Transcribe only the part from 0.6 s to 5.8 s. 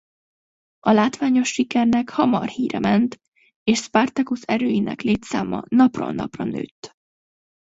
A látványos sikernek hamar híre ment és Spartacus erőinek létszáma